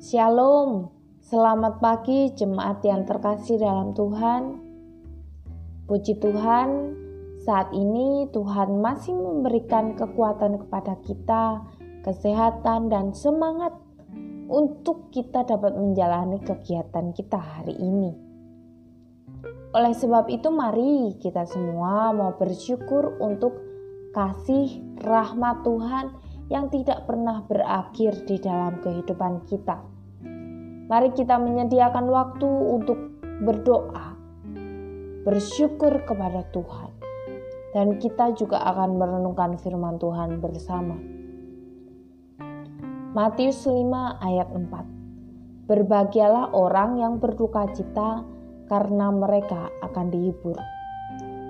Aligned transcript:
Shalom, 0.00 0.88
selamat 1.28 1.76
pagi 1.76 2.32
jemaat 2.32 2.80
yang 2.88 3.04
terkasih 3.04 3.60
dalam 3.60 3.92
Tuhan. 3.92 4.56
Puji 5.84 6.16
Tuhan, 6.16 6.96
saat 7.44 7.68
ini 7.76 8.24
Tuhan 8.32 8.80
masih 8.80 9.12
memberikan 9.12 9.92
kekuatan 10.00 10.56
kepada 10.64 10.96
kita, 11.04 11.68
kesehatan, 12.00 12.88
dan 12.88 13.12
semangat 13.12 13.76
untuk 14.48 15.12
kita 15.12 15.44
dapat 15.44 15.76
menjalani 15.76 16.40
kegiatan 16.48 17.12
kita 17.12 17.36
hari 17.36 17.76
ini. 17.76 18.16
Oleh 19.76 19.92
sebab 19.92 20.32
itu, 20.32 20.48
mari 20.48 21.20
kita 21.20 21.44
semua 21.44 22.08
mau 22.16 22.40
bersyukur 22.40 23.20
untuk 23.20 23.52
kasih 24.16 24.80
rahmat 25.04 25.60
Tuhan 25.60 26.16
yang 26.48 26.72
tidak 26.72 27.04
pernah 27.04 27.44
berakhir 27.44 28.24
di 28.24 28.40
dalam 28.40 28.80
kehidupan 28.80 29.44
kita. 29.44 29.89
Mari 30.90 31.14
kita 31.14 31.38
menyediakan 31.38 32.10
waktu 32.10 32.50
untuk 32.50 32.98
berdoa, 33.46 34.18
bersyukur 35.22 36.02
kepada 36.02 36.42
Tuhan, 36.50 36.90
dan 37.70 38.02
kita 38.02 38.34
juga 38.34 38.58
akan 38.58 38.98
merenungkan 38.98 39.54
firman 39.62 40.02
Tuhan 40.02 40.42
bersama. 40.42 40.98
Matius 43.14 43.70
5 43.70 43.86
ayat 44.18 44.50
4 44.50 45.70
Berbahagialah 45.70 46.50
orang 46.58 46.98
yang 46.98 47.22
berduka 47.22 47.70
cita 47.70 48.26
karena 48.66 49.14
mereka 49.14 49.70
akan 49.86 50.10
dihibur. 50.10 50.58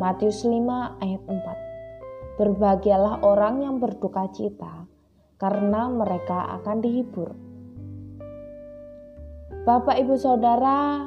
Matius 0.00 0.48
5 0.48 0.64
ayat 1.04 1.22
4 1.28 2.40
Berbahagialah 2.40 3.20
orang 3.20 3.60
yang 3.60 3.76
berduka 3.84 4.32
cita 4.32 4.88
karena 5.36 5.92
mereka 5.92 6.56
akan 6.56 6.80
dihibur. 6.80 7.36
Bapak, 9.46 9.94
ibu, 10.02 10.18
saudara 10.18 11.06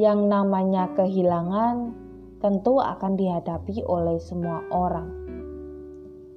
yang 0.00 0.32
namanya 0.32 0.96
kehilangan 0.96 1.92
tentu 2.40 2.80
akan 2.80 3.20
dihadapi 3.20 3.84
oleh 3.84 4.16
semua 4.16 4.64
orang. 4.72 5.12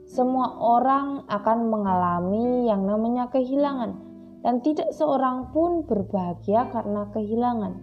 Semua 0.04 0.60
orang 0.60 1.24
akan 1.32 1.72
mengalami 1.72 2.68
yang 2.68 2.84
namanya 2.84 3.32
kehilangan, 3.32 3.96
dan 4.44 4.60
tidak 4.60 4.92
seorang 4.92 5.48
pun 5.56 5.88
berbahagia 5.88 6.68
karena 6.76 7.08
kehilangan. 7.16 7.74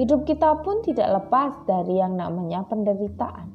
Hidup 0.00 0.24
kita 0.24 0.64
pun 0.64 0.80
tidak 0.88 1.20
lepas 1.20 1.68
dari 1.68 2.00
yang 2.00 2.16
namanya 2.16 2.64
penderitaan, 2.64 3.52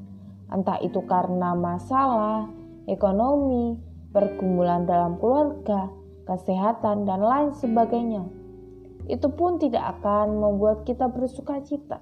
entah 0.53 0.77
itu 0.86 1.02
karena 1.09 1.58
masalah, 1.58 2.45
ekonomi, 2.86 3.73
pergumulan 4.14 4.86
dalam 4.86 5.17
keluarga, 5.17 5.98
kesehatan, 6.30 7.09
dan 7.09 7.25
lain 7.25 7.49
sebagainya 7.58 8.30
itu 9.09 9.25
pun 9.33 9.58
tidak 9.58 9.97
akan 9.97 10.38
membuat 10.38 10.86
kita 10.86 11.09
bersuka 11.09 11.58
cita. 11.66 11.97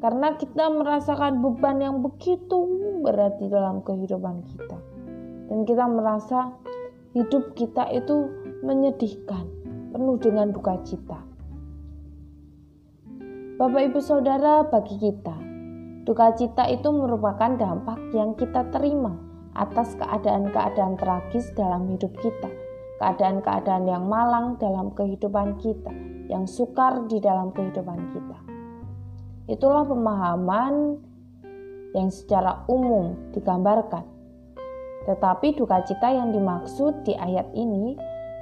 Karena 0.00 0.38
kita 0.38 0.70
merasakan 0.70 1.42
beban 1.42 1.82
yang 1.82 2.00
begitu 2.00 2.64
berat 3.02 3.36
di 3.42 3.50
dalam 3.50 3.82
kehidupan 3.84 4.46
kita. 4.46 4.78
Dan 5.50 5.66
kita 5.66 5.84
merasa 5.90 6.54
hidup 7.12 7.52
kita 7.58 7.90
itu 7.90 8.30
menyedihkan, 8.62 9.44
penuh 9.90 10.16
dengan 10.22 10.54
duka 10.54 10.78
cita. 10.86 11.18
Bapak 13.60 13.92
Ibu 13.92 14.00
Saudara, 14.00 14.64
bagi 14.64 14.96
kita, 14.96 15.36
duka 16.08 16.32
cita 16.32 16.64
itu 16.70 16.88
merupakan 16.88 17.60
dampak 17.60 18.00
yang 18.16 18.32
kita 18.38 18.64
terima 18.72 19.12
atas 19.52 19.92
keadaan-keadaan 20.00 20.96
tragis 20.96 21.52
dalam 21.52 21.90
hidup 21.92 22.14
kita, 22.24 22.48
keadaan-keadaan 23.00 23.88
yang 23.88 24.04
malang 24.04 24.60
dalam 24.60 24.92
kehidupan 24.92 25.56
kita, 25.56 25.88
yang 26.28 26.44
sukar 26.44 27.08
di 27.08 27.16
dalam 27.16 27.48
kehidupan 27.56 28.12
kita. 28.12 28.38
Itulah 29.48 29.88
pemahaman 29.88 31.00
yang 31.96 32.12
secara 32.12 32.62
umum 32.68 33.16
digambarkan. 33.32 34.04
Tetapi 35.08 35.56
duka 35.56 35.80
cita 35.88 36.12
yang 36.12 36.30
dimaksud 36.30 37.08
di 37.08 37.16
ayat 37.16 37.48
ini 37.56 37.96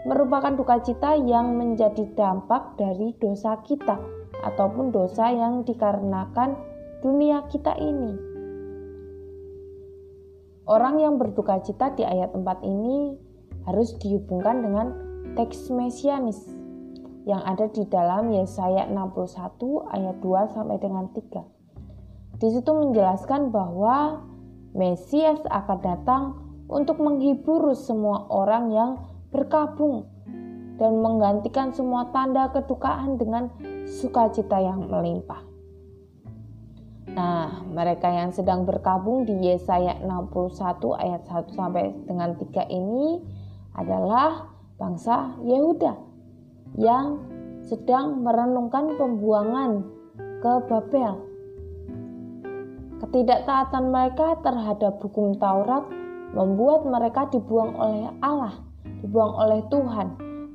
merupakan 0.04 0.52
duka 0.58 0.82
cita 0.82 1.14
yang 1.14 1.54
menjadi 1.54 2.02
dampak 2.18 2.74
dari 2.74 3.14
dosa 3.22 3.62
kita 3.62 3.94
ataupun 4.42 4.90
dosa 4.90 5.30
yang 5.30 5.62
dikarenakan 5.62 6.58
dunia 6.98 7.46
kita 7.46 7.78
ini. 7.78 8.12
Orang 10.68 11.00
yang 11.00 11.16
berduka 11.16 11.62
cita 11.64 11.96
di 11.96 12.04
ayat 12.04 12.36
4 12.36 12.44
ini 12.68 13.27
harus 13.68 13.92
dihubungkan 14.00 14.64
dengan 14.64 14.86
teks 15.36 15.68
mesianis 15.68 16.40
yang 17.28 17.44
ada 17.44 17.68
di 17.68 17.84
dalam 17.84 18.32
Yesaya 18.32 18.88
61 18.88 19.92
ayat 19.92 20.16
2 20.24 20.56
sampai 20.56 20.76
dengan 20.80 21.12
3. 21.12 22.40
Di 22.40 22.48
situ 22.48 22.70
menjelaskan 22.72 23.52
bahwa 23.52 24.24
Mesias 24.72 25.40
akan 25.48 25.78
datang 25.80 26.22
untuk 26.68 27.00
menghibur 27.00 27.72
semua 27.72 28.28
orang 28.28 28.72
yang 28.72 28.90
berkabung 29.32 30.08
dan 30.78 31.02
menggantikan 31.02 31.74
semua 31.74 32.08
tanda 32.14 32.52
kedukaan 32.52 33.16
dengan 33.18 33.50
sukacita 33.88 34.60
yang 34.60 34.86
melimpah. 34.86 35.42
Nah, 37.08 37.64
mereka 37.66 38.12
yang 38.12 38.30
sedang 38.30 38.68
berkabung 38.68 39.26
di 39.26 39.48
Yesaya 39.48 39.98
61 40.04 40.94
ayat 40.94 41.24
1 41.26 41.56
sampai 41.56 41.90
dengan 42.06 42.36
3 42.36 42.68
ini 42.68 43.18
adalah 43.78 44.50
bangsa 44.74 45.38
Yehuda 45.46 45.94
yang 46.74 47.22
sedang 47.62 48.26
merenungkan 48.26 48.98
pembuangan 48.98 49.86
ke 50.42 50.52
Babel. 50.66 51.14
Ketidaktaatan 52.98 53.94
mereka 53.94 54.42
terhadap 54.42 54.98
hukum 54.98 55.38
Taurat 55.38 55.86
membuat 56.34 56.82
mereka 56.82 57.30
dibuang 57.30 57.72
oleh 57.78 58.10
Allah, 58.18 58.58
dibuang 59.00 59.38
oleh 59.38 59.60
Tuhan 59.70 60.08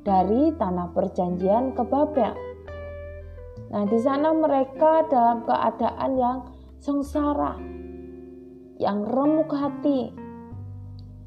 dari 0.04 0.52
tanah 0.52 0.92
perjanjian 0.92 1.72
ke 1.72 1.82
Babel. 1.88 2.36
Nah, 3.72 3.88
di 3.88 3.98
sana 3.98 4.30
mereka 4.36 5.08
dalam 5.08 5.42
keadaan 5.48 6.10
yang 6.14 6.38
sengsara, 6.78 7.56
yang 8.76 9.08
remuk 9.08 9.50
hati, 9.50 10.12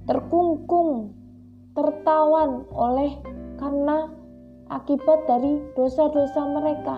terkungkung, 0.06 1.17
tertawan 1.78 2.66
oleh 2.74 3.22
karena 3.62 4.10
akibat 4.74 5.30
dari 5.30 5.62
dosa-dosa 5.78 6.42
mereka. 6.50 6.98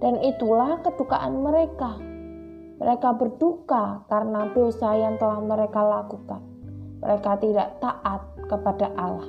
Dan 0.00 0.18
itulah 0.24 0.80
kedukaan 0.80 1.44
mereka. 1.44 2.00
Mereka 2.80 3.14
berduka 3.14 4.08
karena 4.08 4.50
dosa 4.50 4.96
yang 4.96 5.20
telah 5.20 5.38
mereka 5.38 5.84
lakukan. 5.84 6.42
Mereka 7.04 7.32
tidak 7.44 7.78
taat 7.78 8.24
kepada 8.48 8.90
Allah. 8.98 9.28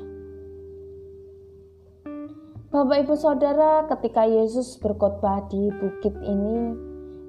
Bapak, 2.74 3.06
ibu, 3.06 3.14
saudara, 3.14 3.86
ketika 3.86 4.26
Yesus 4.26 4.82
berkhotbah 4.82 5.46
di 5.46 5.70
bukit 5.78 6.18
ini, 6.26 6.74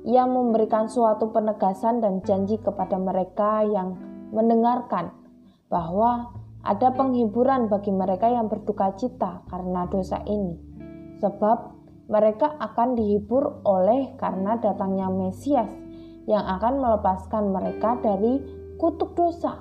Ia 0.09 0.25
memberikan 0.25 0.89
suatu 0.89 1.29
penegasan 1.33 2.01
dan 2.01 2.25
janji 2.25 2.57
kepada 2.61 2.97
mereka 2.97 3.61
yang 3.65 3.97
mendengarkan 4.33 5.13
bahwa 5.69 6.44
ada 6.65 6.97
penghiburan 6.97 7.69
bagi 7.69 7.93
mereka 7.93 8.33
yang 8.33 8.49
berduka 8.49 8.97
cita 8.97 9.45
karena 9.53 9.85
dosa 9.85 10.25
ini, 10.25 10.57
sebab 11.21 11.77
mereka 12.09 12.57
akan 12.57 12.97
dihibur 12.97 13.61
oleh 13.69 14.17
karena 14.17 14.57
datangnya 14.57 15.13
Mesias 15.13 15.69
yang 16.25 16.41
akan 16.41 16.81
melepaskan 16.81 17.53
mereka 17.53 18.01
dari 18.01 18.41
kutuk 18.81 19.13
dosa. 19.13 19.61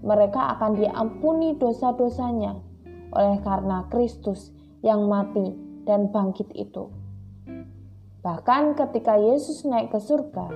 Mereka 0.00 0.56
akan 0.56 0.78
diampuni 0.78 1.58
dosa-dosanya 1.58 2.54
oleh 3.10 3.36
karena 3.42 3.90
Kristus 3.90 4.54
yang 4.86 5.10
mati 5.10 5.50
dan 5.82 6.14
bangkit 6.14 6.54
itu. 6.54 6.94
Bahkan 8.22 8.78
ketika 8.78 9.18
Yesus 9.18 9.66
naik 9.66 9.90
ke 9.90 9.98
surga, 9.98 10.46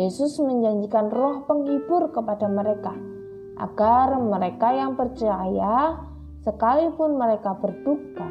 Yesus 0.00 0.40
menjanjikan 0.40 1.12
roh 1.12 1.44
penghibur 1.44 2.08
kepada 2.10 2.48
mereka 2.48 3.17
agar 3.58 4.18
mereka 4.22 4.70
yang 4.70 4.94
percaya, 4.94 5.98
sekalipun 6.46 7.18
mereka 7.18 7.58
berduka, 7.58 8.30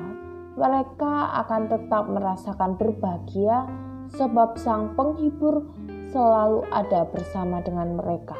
mereka 0.55 1.37
akan 1.45 1.69
tetap 1.69 2.07
merasakan 2.07 2.79
berbahagia, 2.79 3.67
sebab 4.15 4.55
Sang 4.55 4.95
Penghibur 4.95 5.67
selalu 6.09 6.63
ada 6.71 7.03
bersama 7.11 7.59
dengan 7.59 7.99
mereka. 7.99 8.39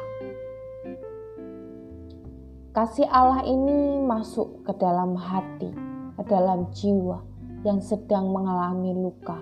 Kasih 2.72 3.06
Allah 3.10 3.44
ini 3.44 4.00
masuk 4.06 4.64
ke 4.64 4.72
dalam 4.80 5.12
hati, 5.18 5.68
ke 6.16 6.22
dalam 6.24 6.72
jiwa 6.72 7.20
yang 7.66 7.82
sedang 7.82 8.32
mengalami 8.32 8.94
luka, 8.96 9.36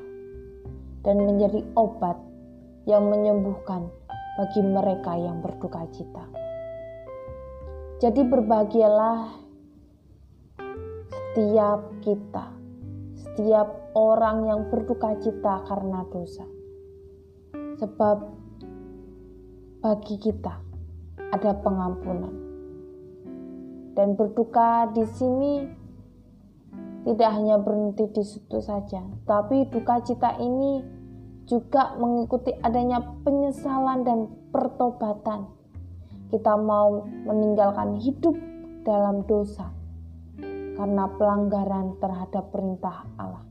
dan 1.07 1.23
menjadi 1.23 1.63
obat 1.79 2.17
yang 2.89 3.07
menyembuhkan 3.07 3.87
bagi 4.41 4.61
mereka 4.65 5.15
yang 5.15 5.45
berduka 5.45 5.85
cita. 5.93 6.46
Jadi 7.97 8.29
berbahagialah 8.29 9.41
setiap 11.09 11.81
kita, 12.05 12.53
setiap 13.17 13.93
orang 13.97 14.45
yang 14.45 14.61
berduka 14.69 15.17
cita 15.17 15.65
karena 15.65 16.05
dosa. 16.13 16.45
Sebab 17.81 18.19
bagi 19.81 20.17
kita 20.21 20.61
ada 21.33 21.57
pengampunan. 21.65 22.37
Dan 23.97 24.13
berduka 24.13 24.93
di 24.93 25.05
sini 25.17 25.65
tidak 27.09 27.31
hanya 27.33 27.57
berhenti 27.57 28.13
di 28.13 28.25
situ 28.29 28.61
saja, 28.61 29.01
tapi 29.25 29.73
duka 29.73 30.05
cita 30.05 30.37
ini 30.37 30.85
juga 31.49 31.97
mengikuti 31.97 32.53
adanya 32.61 33.01
penyesalan 33.25 34.05
dan 34.05 34.29
pertobatan. 34.53 35.49
Kita 36.26 36.58
mau 36.58 37.06
meninggalkan 37.06 38.02
hidup 38.02 38.34
dalam 38.82 39.23
dosa 39.26 39.70
karena 40.76 41.08
pelanggaran 41.17 41.96
terhadap 42.02 42.52
perintah 42.52 43.06
Allah. 43.17 43.44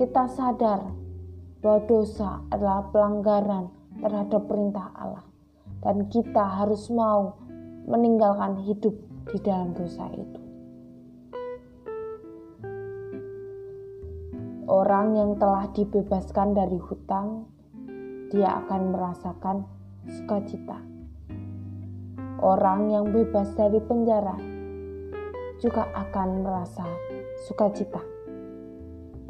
Kita 0.00 0.26
sadar 0.26 0.80
bahwa 1.62 1.80
dosa 1.86 2.42
adalah 2.50 2.90
pelanggaran 2.90 3.70
terhadap 4.02 4.50
perintah 4.50 4.90
Allah, 4.98 5.22
dan 5.84 6.10
kita 6.10 6.42
harus 6.42 6.90
mau 6.90 7.38
meninggalkan 7.86 8.58
hidup 8.66 8.96
di 9.30 9.38
dalam 9.38 9.70
dosa 9.70 10.10
itu. 10.10 10.40
Orang 14.66 15.14
yang 15.14 15.38
telah 15.38 15.70
dibebaskan 15.70 16.56
dari 16.56 16.80
hutang, 16.82 17.46
dia 18.32 18.58
akan 18.64 18.90
merasakan 18.90 19.56
sukacita. 20.08 20.80
Orang 22.42 22.90
yang 22.90 23.14
bebas 23.14 23.54
dari 23.54 23.78
penjara 23.78 24.34
juga 25.62 25.86
akan 25.94 26.42
merasa 26.42 26.82
sukacita. 27.46 28.02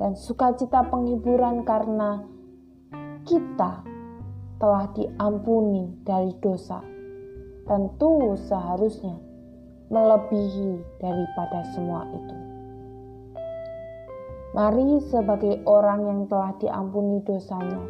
Dan 0.00 0.16
sukacita 0.16 0.80
penghiburan 0.88 1.60
karena 1.68 2.24
kita 3.28 3.84
telah 4.56 4.88
diampuni 4.96 5.92
dari 6.08 6.32
dosa. 6.40 6.80
Tentu 7.68 8.32
seharusnya 8.48 9.20
melebihi 9.92 10.80
daripada 10.96 11.68
semua 11.76 12.08
itu. 12.08 12.36
Mari 14.56 15.04
sebagai 15.04 15.60
orang 15.68 16.00
yang 16.08 16.20
telah 16.32 16.56
diampuni 16.56 17.20
dosanya, 17.28 17.80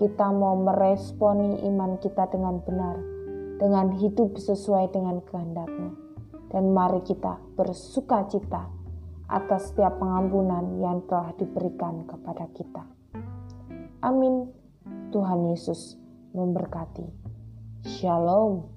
kita 0.00 0.32
mau 0.32 0.56
meresponi 0.60 1.60
iman 1.68 1.96
kita 2.00 2.28
dengan 2.32 2.60
benar, 2.64 3.13
dengan 3.58 3.94
hidup 3.94 4.36
sesuai 4.36 4.90
dengan 4.90 5.22
kehendaknya. 5.24 5.94
Dan 6.50 6.70
mari 6.70 7.02
kita 7.02 7.38
bersuka 7.58 8.26
cita 8.30 8.70
atas 9.26 9.72
setiap 9.72 9.98
pengampunan 9.98 10.78
yang 10.78 11.02
telah 11.10 11.34
diberikan 11.34 12.06
kepada 12.06 12.46
kita. 12.54 12.84
Amin. 14.04 14.52
Tuhan 15.10 15.48
Yesus 15.50 15.96
memberkati. 16.36 17.06
Shalom. 17.86 18.73